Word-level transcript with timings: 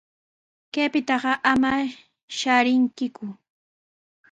Kaypitaqa 0.73 1.31
ama 1.51 1.71
shaarinkiku. 2.37 3.25